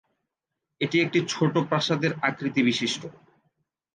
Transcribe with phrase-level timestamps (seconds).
[0.81, 3.01] এটি একটি ছোটো প্রাসাদের আকৃতিবিশিষ্ট।